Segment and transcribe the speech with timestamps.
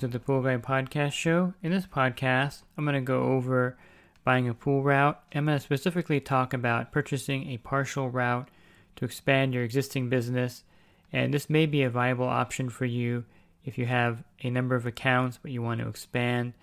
[0.00, 1.52] To the Pool Guy Podcast Show.
[1.62, 3.76] In this podcast, I'm going to go over
[4.24, 5.20] buying a pool route.
[5.34, 8.48] I'm going to specifically talk about purchasing a partial route
[8.96, 10.64] to expand your existing business,
[11.12, 13.26] and this may be a viable option for you
[13.66, 16.54] if you have a number of accounts but you want to expand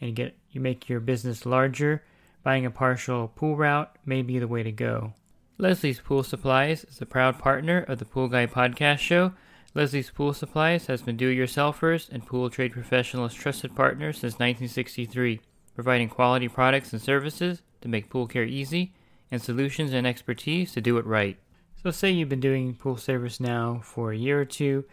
[0.00, 2.02] and get you make your business larger,
[2.42, 5.12] buying a partial pool route may be the way to go.
[5.58, 9.34] Leslie's Pool Supplies is a proud partner of the Pool Guy podcast show.
[9.76, 15.38] Leslie's Pool Supplies has been do-it-yourselfers and pool trade professionals' trusted partner since 1963,
[15.74, 18.94] providing quality products and services to make pool care easy
[19.30, 21.36] and solutions and expertise to do it right.
[21.82, 24.86] So say you've been doing pool service now for a year or two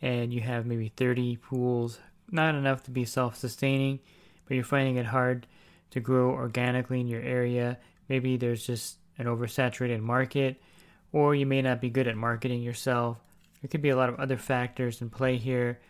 [0.00, 1.98] and you have maybe 30 pools,
[2.30, 3.98] not enough to be self sustaining,
[4.46, 5.48] but you're finding it hard
[5.90, 7.76] to grow organically in your area.
[8.08, 10.62] Maybe there's just an oversaturated market,
[11.10, 13.18] or you may not be good at marketing yourself.
[13.60, 15.80] There could be a lot of other factors in play here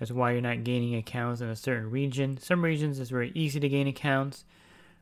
[0.00, 2.38] as why you're not gaining accounts in a certain region.
[2.38, 4.44] Some regions it's very easy to gain accounts,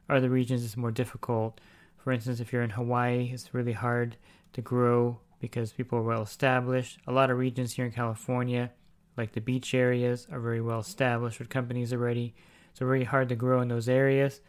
[0.08, 1.60] other regions it's more difficult.
[1.96, 4.16] For instance, if you're in Hawaii, it's really hard
[4.52, 6.98] to grow because people are well established.
[7.06, 8.70] A lot of regions here in California,
[9.16, 12.34] like the beach areas, are very well established with companies already.
[12.74, 14.40] So very hard to grow in those areas.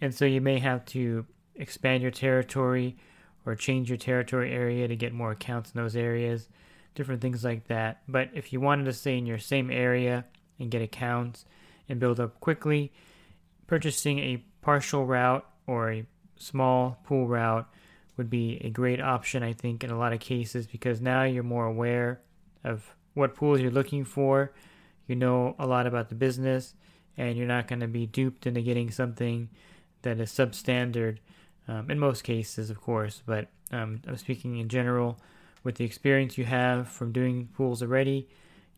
[0.00, 2.96] And so you may have to expand your territory
[3.46, 6.48] or change your territory area to get more accounts in those areas,
[6.94, 8.02] different things like that.
[8.08, 10.24] But if you wanted to stay in your same area
[10.58, 11.44] and get accounts
[11.88, 12.92] and build up quickly,
[13.66, 16.06] purchasing a partial route or a
[16.36, 17.68] small pool route
[18.16, 21.42] would be a great option, I think, in a lot of cases because now you're
[21.42, 22.20] more aware
[22.64, 24.52] of what pools you're looking for.
[25.06, 26.74] You know a lot about the business,
[27.16, 29.48] and you're not going to be duped into getting something
[30.02, 31.18] that is substandard
[31.66, 33.22] um, in most cases, of course.
[33.24, 35.18] But um, I'm speaking in general.
[35.62, 38.28] With the experience you have from doing pools already,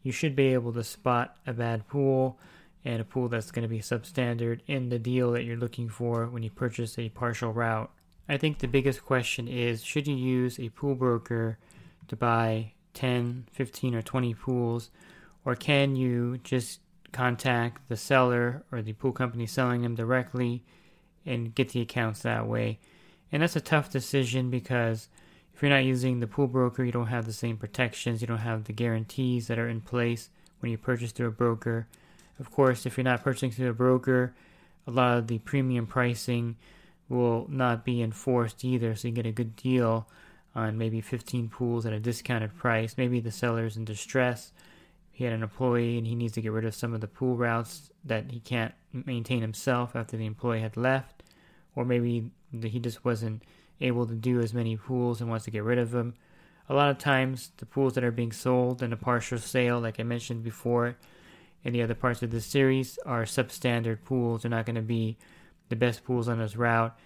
[0.02, 2.38] you should be able to spot a bad pool
[2.84, 6.26] and a pool that's going to be substandard in the deal that you're looking for
[6.26, 7.90] when you purchase a partial route.
[8.28, 11.58] I think the biggest question is should you use a pool broker
[12.08, 14.90] to buy 10, 15, or 20 pools,
[15.44, 16.80] or can you just
[17.12, 20.64] contact the seller or the pool company selling them directly
[21.24, 22.80] and get the accounts that way?
[23.30, 25.08] And that's a tough decision because
[25.54, 28.38] if you're not using the pool broker, you don't have the same protections, you don't
[28.38, 30.30] have the guarantees that are in place
[30.60, 31.86] when you purchase through a broker.
[32.40, 34.34] Of course, if you're not purchasing through a broker,
[34.86, 36.56] a lot of the premium pricing
[37.08, 40.06] will not be enforced either, so you get a good deal
[40.54, 42.96] on maybe 15 pools at a discounted price.
[42.96, 44.52] Maybe the seller's in distress.
[45.10, 47.36] He had an employee and he needs to get rid of some of the pool
[47.36, 51.22] routes that he can't maintain himself after the employee had left.
[51.76, 52.30] Or maybe
[52.62, 53.42] he just wasn't
[53.82, 56.14] able to do as many pools and wants to get rid of them.
[56.68, 59.98] A lot of times, the pools that are being sold in a partial sale, like
[59.98, 60.96] I mentioned before
[61.64, 64.42] in the other parts of this series, are substandard pools.
[64.42, 65.16] They're not going to be
[65.68, 66.96] the best pools on his route.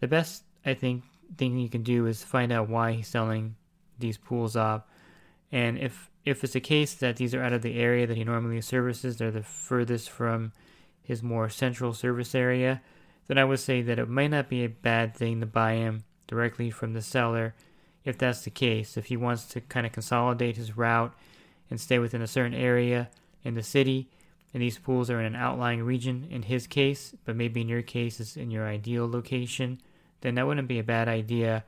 [0.00, 1.04] The best, I think,
[1.36, 3.56] thing you can do is find out why he's selling
[3.98, 4.82] these pools off.
[5.50, 8.24] And if if it's a case that these are out of the area that he
[8.24, 10.52] normally services, they're the furthest from
[11.02, 12.82] his more central service area,
[13.28, 16.02] then I would say that it might not be a bad thing to buy him
[16.26, 17.54] directly from the seller
[18.04, 18.96] if that's the case.
[18.96, 21.12] If he wants to kind of consolidate his route
[21.68, 23.10] and stay within a certain area
[23.44, 24.08] in the city,
[24.54, 27.82] and these pools are in an outlying region in his case, but maybe in your
[27.82, 29.80] case it's in your ideal location,
[30.20, 31.64] then that wouldn't be a bad idea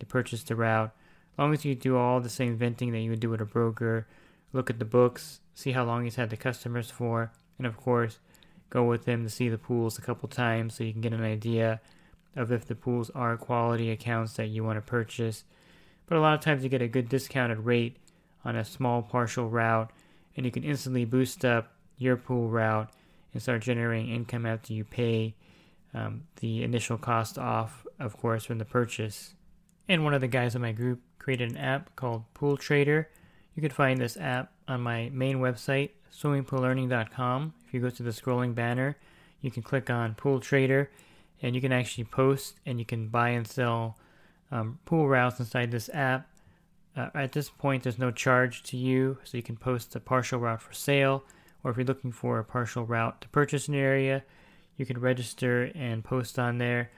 [0.00, 0.90] to purchase the route.
[1.32, 3.46] As long as you do all the same venting that you would do with a
[3.46, 4.06] broker,
[4.52, 8.18] look at the books, see how long he's had the customers for, and of course,
[8.70, 11.22] go with him to see the pools a couple times so you can get an
[11.22, 11.80] idea
[12.36, 15.44] of if the pools are quality accounts that you want to purchase.
[16.06, 17.96] But a lot of times you get a good discounted rate
[18.44, 19.90] on a small partial route,
[20.36, 22.90] and you can instantly boost up your pool route
[23.32, 25.34] and start generating income after you pay
[25.94, 29.34] um, the initial cost off, of course, from the purchase.
[29.88, 33.08] And one of the guys in my group created an app called Pool Trader.
[33.54, 37.54] You can find this app on my main website, swimmingpoollearning.com.
[37.66, 38.96] If you go to the scrolling banner,
[39.40, 40.90] you can click on Pool Trader
[41.42, 43.98] and you can actually post and you can buy and sell
[44.50, 46.28] um, pool routes inside this app.
[46.96, 50.40] Uh, at this point, there's no charge to you, so you can post a partial
[50.40, 51.24] route for sale,
[51.62, 54.24] or if you're looking for a partial route to purchase an area,
[54.76, 56.90] you can register and post on there.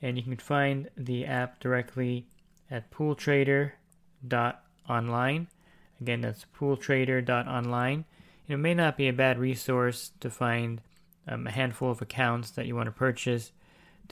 [0.00, 2.26] And you can find the app directly
[2.70, 5.48] at pooltrader.online.
[6.00, 8.06] Again, that's pooltrader.online.
[8.48, 10.80] It may not be a bad resource to find
[11.28, 13.52] um, a handful of accounts that you want to purchase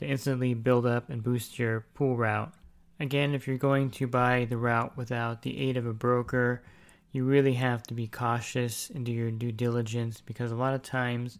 [0.01, 2.51] to instantly build up and boost your pool route.
[2.99, 6.63] Again, if you're going to buy the route without the aid of a broker,
[7.11, 10.81] you really have to be cautious and do your due diligence because a lot of
[10.81, 11.37] times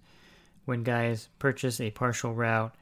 [0.66, 2.76] when guys purchase a partial route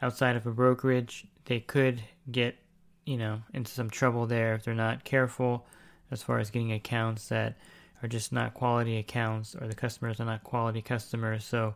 [0.00, 2.00] outside of a brokerage, they could
[2.30, 2.56] get,
[3.04, 5.66] you know, into some trouble there if they're not careful
[6.12, 7.56] as far as getting accounts that
[8.00, 11.44] are just not quality accounts or the customers are not quality customers.
[11.44, 11.74] So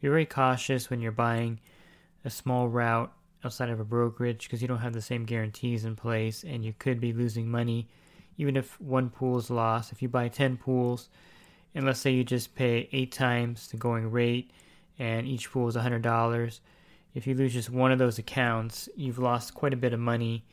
[0.00, 1.60] be very cautious when you're buying
[2.26, 3.12] a small route
[3.44, 6.74] outside of a brokerage because you don't have the same guarantees in place and you
[6.78, 7.86] could be losing money
[8.36, 9.92] even if one pool is lost.
[9.92, 11.08] If you buy 10 pools,
[11.74, 14.50] and let's say you just pay eight times the going rate
[14.98, 16.60] and each pool is $100,
[17.14, 20.44] if you lose just one of those accounts, you've lost quite a bit of money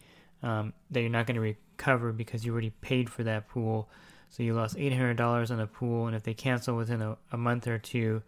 [0.43, 3.89] um, that you're not going to recover because you already paid for that pool.
[4.29, 7.67] So you lost $800 on a pool, and if they cancel within a, a month
[7.67, 8.21] or two,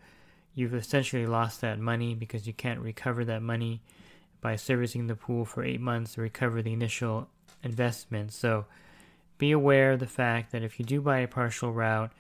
[0.56, 3.82] you've essentially lost that money because you can't recover that money
[4.42, 7.28] by servicing the pool for eight months to recover the initial
[7.62, 8.32] investment.
[8.32, 8.66] So
[9.38, 12.12] be aware of the fact that if you do buy a partial route,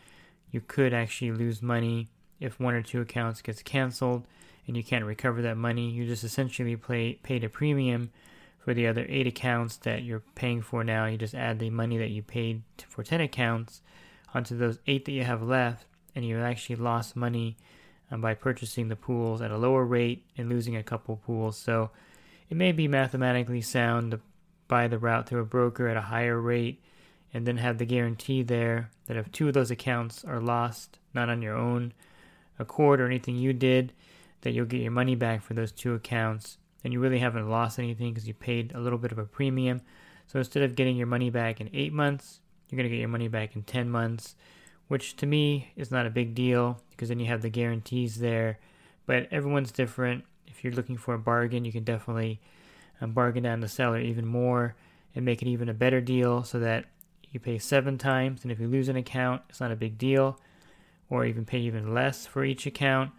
[0.51, 2.09] you could actually lose money
[2.39, 4.25] if one or two accounts gets canceled
[4.67, 5.89] and you can't recover that money.
[5.89, 8.11] You just essentially pay, paid a premium
[8.57, 11.05] for the other eight accounts that you're paying for now.
[11.05, 13.81] You just add the money that you paid for 10 accounts
[14.33, 15.85] onto those eight that you have left,
[16.15, 17.55] and you actually lost money
[18.11, 21.57] um, by purchasing the pools at a lower rate and losing a couple pools.
[21.57, 21.91] So
[22.49, 24.19] it may be mathematically sound to
[24.67, 26.81] buy the route through a broker at a higher rate
[27.33, 31.29] and then have the guarantee there that if two of those accounts are lost, not
[31.29, 31.93] on your own
[32.59, 33.91] accord or anything you did,
[34.41, 36.57] that you'll get your money back for those two accounts.
[36.83, 39.81] And you really haven't lost anything because you paid a little bit of a premium.
[40.27, 43.09] So instead of getting your money back in eight months, you're going to get your
[43.09, 44.35] money back in 10 months,
[44.87, 48.59] which to me is not a big deal because then you have the guarantees there.
[49.05, 50.25] But everyone's different.
[50.47, 52.39] If you're looking for a bargain, you can definitely
[53.01, 54.75] um, bargain down the seller even more
[55.13, 56.85] and make it even a better deal so that
[57.31, 58.43] you pay seven times.
[58.43, 60.39] And if you lose an account, it's not a big deal,
[61.09, 63.11] or even pay even less for each account.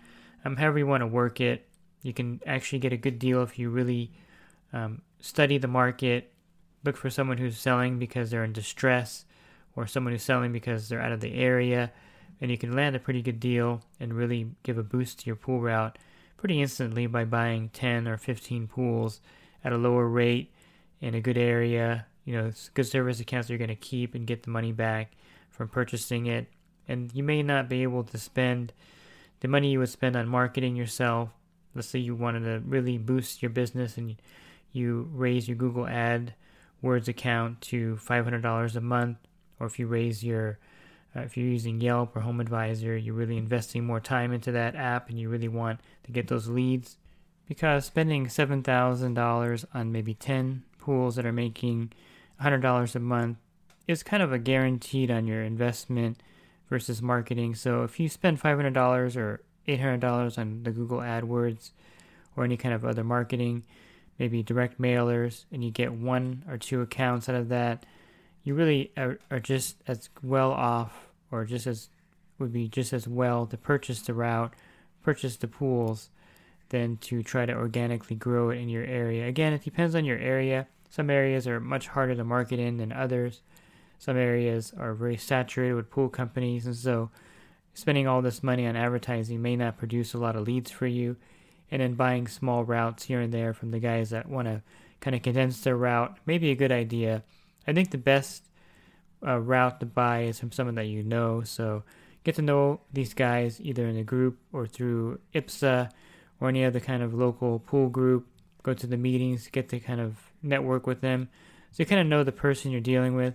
[0.45, 1.67] Um, however, you want to work it,
[2.03, 4.13] you can actually get a good deal if you really
[4.73, 6.33] um, study the market,
[6.85, 9.25] look for someone who's selling because they're in distress,
[9.77, 11.93] or someone who's selling because they're out of the area
[12.41, 15.37] and you can land a pretty good deal and really give a boost to your
[15.37, 15.99] pool route
[16.37, 19.21] pretty instantly by buying 10 or 15 pools
[19.65, 20.53] at a lower rate
[21.01, 22.07] in a good area.
[22.25, 25.13] You know, good service accounts you're going to keep and get the money back
[25.51, 26.49] from purchasing it.
[26.89, 28.73] And you may not be able to spend
[29.41, 31.31] the money you would spend on marketing yourself.
[31.75, 34.17] Let's say you wanted to really boost your business and
[34.73, 36.35] you raise your Google Ad
[36.83, 39.19] Words account to $500 a month,
[39.59, 40.59] or if you raise your
[41.17, 44.75] uh, if you're using Yelp or Home Advisor, you're really investing more time into that
[44.75, 46.99] app and you really want to get those leads.
[47.49, 51.93] Because spending $7,000 on maybe 10 pools that are making
[52.43, 53.39] $100 a month
[53.87, 56.23] is kind of a guaranteed on your investment
[56.69, 57.55] versus marketing.
[57.55, 61.71] So if you spend $500 or $800 on the Google AdWords
[62.37, 63.65] or any kind of other marketing,
[64.19, 67.87] maybe direct mailers, and you get one or two accounts out of that,
[68.47, 71.89] you really are, are just as well off or just as
[72.39, 74.55] would be just as well to purchase the route,
[75.03, 76.11] purchase the pools,
[76.69, 79.27] than to try to organically grow it in your area.
[79.27, 80.69] Again, it depends on your area.
[80.89, 83.41] Some areas are much harder to market in than others.
[83.99, 87.11] Some areas are very saturated with pool companies, and so
[87.75, 91.17] spending all this money on advertising may not produce a lot of leads for you.
[91.69, 94.63] And then buying small routes here and there from the guys that want to
[95.01, 97.25] kind of condense their route may be a good idea.
[97.67, 98.45] I think the best
[99.27, 101.43] uh, route to buy is from someone that you know.
[101.43, 101.83] So
[102.25, 105.91] get to know these guys either in a group or through IPSA
[106.41, 108.27] or any other kind of local pool group.
[108.63, 111.29] Go to the meetings, get to kind of network with them.
[111.73, 113.35] So you kind of know the person you're dealing with.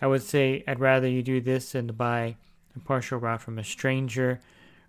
[0.00, 2.36] I would say I'd rather you do this than to buy
[2.74, 4.40] a partial route from a stranger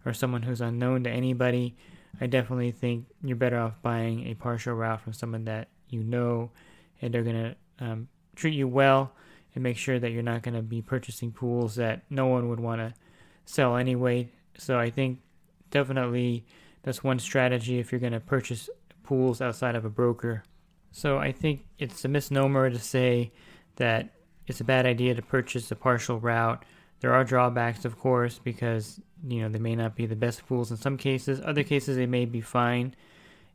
[0.06, 1.76] or someone who's unknown to anybody.
[2.20, 6.52] I definitely think you're better off buying a partial route from someone that you know
[7.02, 8.08] and they're going to um,
[8.42, 9.14] treat you well
[9.54, 12.60] and make sure that you're not going to be purchasing pools that no one would
[12.60, 12.94] want to
[13.46, 14.30] sell anyway.
[14.58, 15.20] So I think
[15.70, 16.46] definitely
[16.84, 18.70] that's one strategy if you're going to purchase
[19.04, 20.44] pools outside of a broker.
[20.92, 23.32] So I think it's a misnomer to say
[23.76, 24.10] that
[24.48, 26.66] it's a bad idea to purchase a partial route.
[27.00, 30.72] There are drawbacks, of course, because you know they may not be the best pools
[30.72, 31.42] in some cases.
[31.44, 32.96] Other cases they may be fine,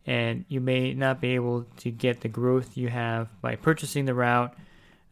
[0.07, 4.15] and you may not be able to get the growth you have by purchasing the
[4.15, 4.55] route,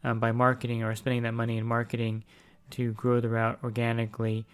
[0.05, 2.23] um, by marketing or spending that money in marketing
[2.69, 4.45] to grow the route organically.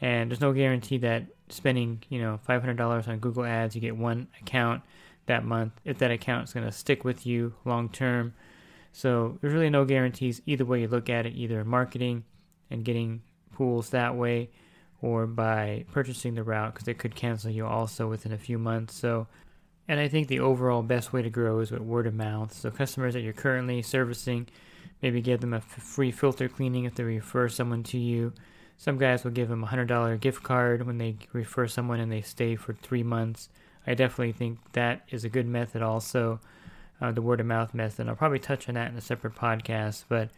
[0.00, 4.28] And there's no guarantee that spending you know $500 on Google Ads, you get one
[4.40, 4.82] account
[5.26, 8.34] that month if that account is going to stick with you long term.
[8.92, 12.24] So there's really no guarantees either way you look at it, either marketing
[12.70, 13.22] and getting
[13.52, 14.50] pools that way
[15.00, 18.94] or by purchasing the route because it could cancel you also within a few months.
[18.94, 19.26] So
[19.88, 22.52] and I think the overall best way to grow is with word of mouth.
[22.52, 24.48] So customers that you're currently servicing,
[25.02, 28.32] maybe give them a f- free filter cleaning if they refer someone to you.
[28.76, 32.12] Some guys will give them a hundred dollar gift card when they refer someone and
[32.12, 33.48] they stay for three months.
[33.86, 35.82] I definitely think that is a good method.
[35.82, 36.40] Also,
[37.00, 38.08] uh, the word of mouth method.
[38.08, 40.30] I'll probably touch on that in a separate podcast, but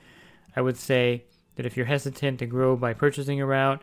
[0.55, 1.25] I would say
[1.57, 3.83] that if you're hesitant to grow by purchasing a route,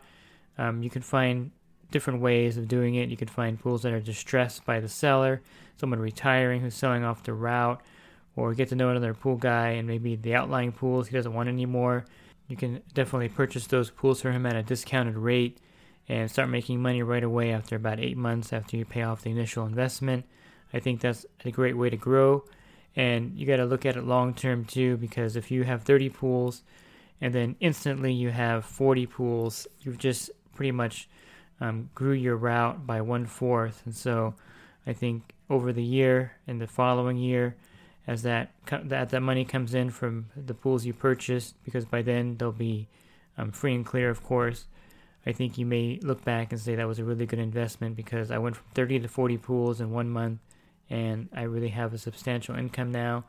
[0.56, 1.50] um, you can find
[1.90, 3.08] different ways of doing it.
[3.08, 5.42] You can find pools that are distressed by the seller,
[5.76, 7.80] someone retiring who's selling off the route,
[8.38, 11.48] or get to know another pool guy and maybe the outlying pools he doesn't want
[11.48, 12.04] anymore.
[12.46, 15.58] You can definitely purchase those pools for him at a discounted rate
[16.08, 19.30] and start making money right away after about eight months after you pay off the
[19.30, 20.24] initial investment.
[20.72, 22.44] I think that's a great way to grow.
[22.94, 26.08] And you got to look at it long term too, because if you have 30
[26.10, 26.62] pools
[27.20, 31.08] and then instantly you have 40 pools, you've just pretty much
[31.60, 33.82] um, grew your route by one fourth.
[33.84, 34.34] And so
[34.86, 37.56] I think over the year and the following year,
[38.08, 42.36] as that that that money comes in from the pools you purchased, because by then
[42.38, 42.88] they'll be
[43.36, 44.66] um, free and clear, of course.
[45.26, 48.30] I think you may look back and say that was a really good investment because
[48.30, 50.40] I went from 30 to 40 pools in one month,
[50.88, 53.24] and I really have a substantial income now.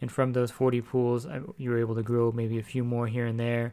[0.00, 3.06] And from those 40 pools, I, you were able to grow maybe a few more
[3.06, 3.72] here and there,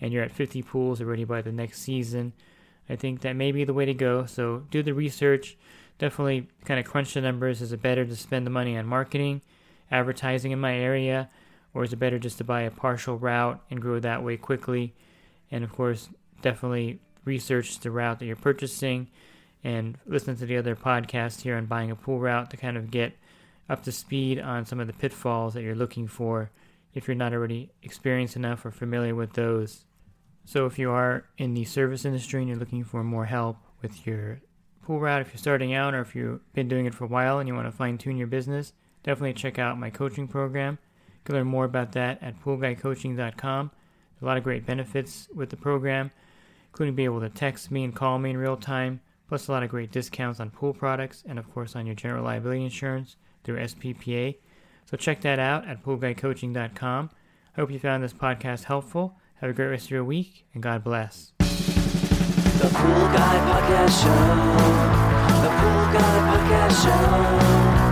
[0.00, 2.32] and you're at 50 pools already by the next season.
[2.90, 4.26] I think that may be the way to go.
[4.26, 5.56] So do the research.
[5.98, 7.62] Definitely kind of crunch the numbers.
[7.62, 9.42] Is it better to spend the money on marketing,
[9.92, 11.28] advertising in my area,
[11.74, 14.94] or is it better just to buy a partial route and grow that way quickly?
[15.50, 16.08] And of course,
[16.40, 19.08] definitely research the route that you're purchasing
[19.62, 22.90] and listen to the other podcasts here on buying a pool route to kind of
[22.90, 23.16] get
[23.68, 26.50] up to speed on some of the pitfalls that you're looking for
[26.94, 29.84] if you're not already experienced enough or familiar with those.
[30.44, 34.06] So, if you are in the service industry and you're looking for more help with
[34.06, 34.40] your
[34.82, 37.38] pool route, if you're starting out or if you've been doing it for a while
[37.38, 38.72] and you want to fine tune your business,
[39.02, 40.78] definitely check out my coaching program.
[41.06, 43.70] You can learn more about that at poolguycoaching.com.
[43.70, 46.10] There's a lot of great benefits with the program,
[46.70, 49.62] including being able to text me and call me in real time, plus a lot
[49.62, 53.58] of great discounts on pool products and, of course, on your general liability insurance through
[53.58, 54.36] SPPA.
[54.84, 57.10] So, check that out at poolguycoaching.com.
[57.56, 59.16] I hope you found this podcast helpful.
[59.36, 61.32] Have a great rest of your week, and God bless.
[61.38, 64.08] The Pool Guy Podcast Show.
[65.42, 66.84] The Pool Guy Podcast
[67.88, 67.91] Show.